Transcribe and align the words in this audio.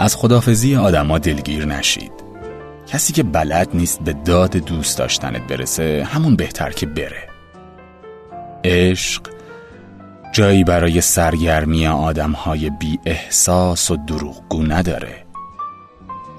از 0.00 0.16
خدافزی 0.16 0.76
آدما 0.76 1.18
دلگیر 1.18 1.64
نشید. 1.64 2.12
کسی 2.86 3.12
که 3.12 3.22
بلد 3.22 3.68
نیست 3.74 4.00
به 4.00 4.12
داد 4.12 4.56
دوست 4.56 4.98
داشتنت 4.98 5.46
برسه 5.46 6.08
همون 6.10 6.36
بهتر 6.36 6.70
که 6.70 6.86
بره. 6.86 7.28
عشق 8.64 9.22
جایی 10.32 10.64
برای 10.64 11.00
سرگرمی 11.00 11.86
آدم 11.86 12.32
های 12.32 12.70
بی 12.70 12.98
احساس 13.06 13.90
و 13.90 13.96
دروغگو 13.96 14.62
نداره. 14.62 15.26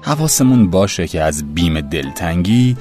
حواسمون 0.02 0.70
باشه 0.70 1.06
که 1.06 1.22
از 1.22 1.54
بیم 1.54 1.80
دلتنگی 1.80 2.76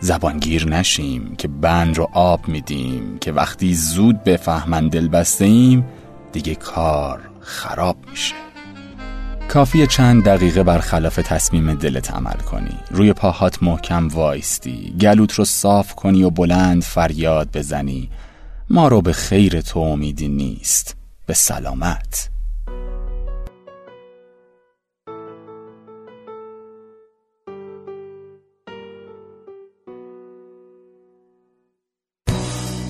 زبانگیر 0.00 0.68
نشیم 0.68 1.34
که 1.36 1.48
بند 1.48 1.98
رو 1.98 2.08
آب 2.12 2.48
میدیم 2.48 3.18
که 3.20 3.32
وقتی 3.32 3.74
زود 3.74 4.24
بفهمن 4.24 4.88
دل 4.88 5.08
بسته 5.08 5.44
ایم 5.44 5.84
دیگه 6.32 6.54
کار 6.54 7.20
خراب 7.40 7.96
میشه. 8.10 8.53
کافی 9.54 9.86
چند 9.86 10.24
دقیقه 10.24 10.62
برخلاف 10.62 11.16
تصمیم 11.16 11.74
دلت 11.74 12.10
عمل 12.10 12.36
کنی. 12.50 12.78
روی 12.90 13.12
پاهات 13.12 13.62
محکم 13.62 14.08
وایستی. 14.08 14.94
گلوت 15.00 15.32
رو 15.32 15.44
صاف 15.44 15.94
کنی 15.94 16.22
و 16.22 16.30
بلند 16.30 16.82
فریاد 16.82 17.48
بزنی. 17.54 18.10
ما 18.70 18.88
رو 18.88 19.00
به 19.00 19.12
خیر 19.12 19.60
تو 19.60 19.80
امیدی 19.80 20.28
نیست. 20.28 20.96
به 21.26 21.34
سلامت. 21.34 22.30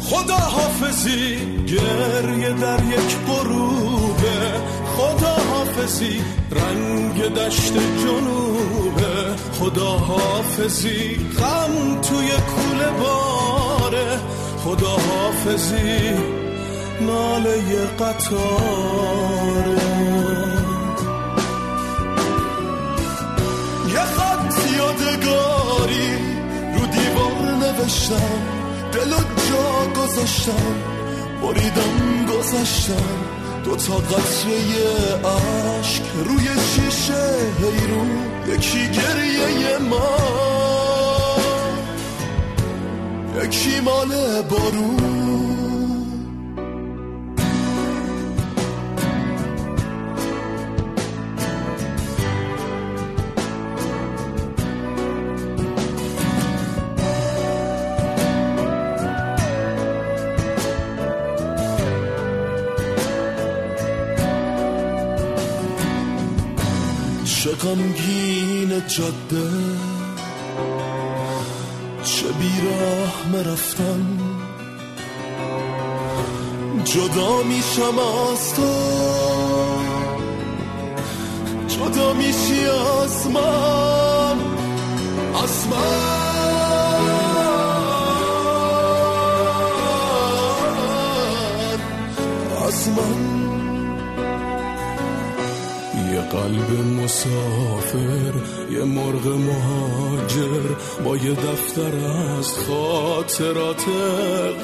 خدا 0.02 0.36
حافظی 0.36 1.36
گریه 1.66 2.52
در 2.52 2.84
یک 2.84 3.16
غروبه. 3.26 4.52
خدا 4.96 5.53
حافظی 5.76 6.20
رنگ 6.50 7.34
دشت 7.34 7.72
جنوبه 7.72 9.36
خدا 9.58 9.90
حافظی. 9.90 11.16
غم 11.38 12.00
توی 12.00 12.28
کوله 12.28 12.90
باره 12.90 14.18
خدا 14.64 14.96
حافظی. 14.96 16.10
ناله 17.00 17.86
قطاره. 17.86 19.76
یه 23.88 24.04
خط 24.04 24.54
یادگاری 24.76 26.10
رو 26.74 26.86
دیوار 26.86 27.54
نوشتم 27.60 28.42
دل 28.92 29.10
جا 29.50 30.02
گذاشتم 30.02 30.74
بریدم 31.42 32.26
گذاشتم. 32.26 33.23
دو 33.64 33.76
تا 33.76 33.94
قطره 33.94 34.56
عشق 35.24 36.02
روی 36.26 36.44
شیشه 36.44 37.24
هیرو 37.58 38.04
یکی 38.54 38.88
گریه 38.88 39.78
ما. 39.78 40.16
یکی 43.44 43.80
مال 43.80 44.42
بارون. 44.42 45.53
چه 67.44 67.50
غمگین 67.50 68.82
جاده. 68.88 69.50
چه 72.04 72.26
بیراه 72.26 73.28
مرفتم. 73.32 74.18
جدا 76.84 77.42
میشم 77.42 77.98
از 77.98 78.54
تو. 78.54 78.72
جدا 81.68 82.12
میشی 82.12 82.64
از 82.64 83.26
من. 83.26 84.38
از 85.42 85.66
من. 85.68 86.14
از 92.66 92.88
من. 92.88 93.53
قلب 96.32 97.02
مسافر 97.02 98.32
یه 98.70 98.84
مرغ 98.84 99.26
مهاجر 99.26 100.74
با 101.04 101.16
یه 101.16 101.32
دفتر 101.32 101.92
از 102.38 102.48
خاطرات 102.52 103.84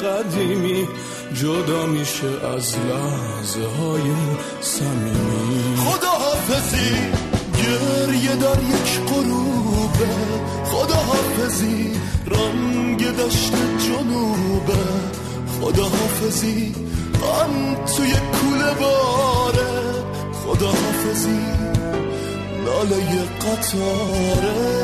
قدیمی 0.05 0.89
جدا 1.35 1.87
میشه 1.87 2.47
از 2.57 2.77
لحظه 2.77 3.67
های 3.79 4.11
سمیمی 4.61 5.77
خدا 5.77 6.11
حافظی 6.11 6.95
گریه 7.57 8.37
در 8.37 8.63
یک 8.63 9.01
غروبه. 9.09 10.11
خدا 10.65 10.95
حافظی 10.95 11.93
رنگ 12.27 13.17
دشت 13.17 13.53
جنوبه. 13.79 14.83
خدا 15.61 15.85
حافظی 15.85 16.75
توی 17.97 18.13
کوله 18.13 18.75
باره. 18.81 19.70
خدا 20.51 20.67
حافظی 20.67 21.41
ناله 22.65 23.25
قطاره. 23.41 24.81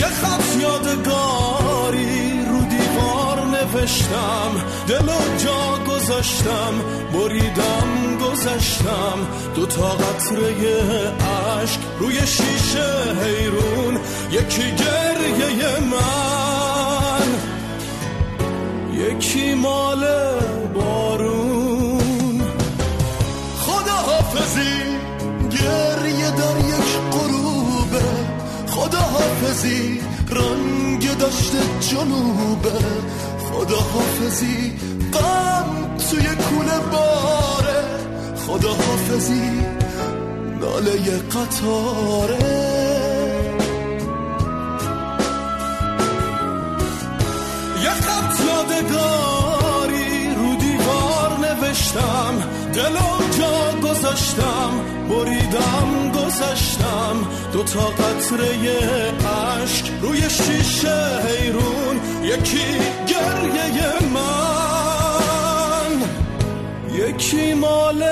یه 0.00 0.06
خط 0.06 0.56
یادگاری 0.60 2.44
رو 2.50 2.60
دیوار 2.64 3.46
نوشتم 3.46 4.52
دل 4.88 5.08
و 5.08 5.36
جا 5.44 5.94
گذاشتم 5.94 6.74
بریدم 7.12 8.18
گذاشتم. 8.22 9.18
دو 9.54 9.66
تا 9.66 9.88
قطره 9.88 10.54
عشق 11.20 11.80
روی 11.98 12.16
شیشه 12.26 13.14
حیرون 13.24 13.98
یکی 14.30 14.70
گریه 14.70 15.80
من. 15.80 17.26
یکی 18.96 19.54
مال 19.54 20.06
رنگ 30.30 31.18
دشت 31.18 31.52
جنوبه 31.80 32.78
خدا 33.50 33.76
حافظی 33.76 34.72
غم 35.12 35.96
توی 36.10 36.26
کوله 36.26 36.78
باره. 36.92 37.84
خدا 38.46 38.68
حافظی 38.68 39.50
ناله 40.60 41.18
قطاره. 41.18 42.76
یه 47.82 47.90
خط 47.90 48.40
دیوار 48.68 49.35
نوشتم 51.96 52.34
دل 52.74 52.96
جا 53.38 53.88
گذاشتم 53.88 54.70
بریدم 55.08 56.12
گذاشتم. 56.14 57.16
دو 57.52 57.62
تا 57.62 57.80
قطره 57.80 58.48
عشق 59.18 59.86
روی 60.02 60.20
شیشه 60.20 61.18
حیرون 61.26 62.00
یکی 62.22 62.66
گریه 63.08 63.92
من. 64.14 66.02
یکی 66.92 67.54
مال 67.54 68.04